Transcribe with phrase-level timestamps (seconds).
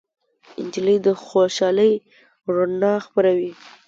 [0.65, 1.93] نجلۍ د خوشالۍ
[2.55, 3.51] رڼا خپروي.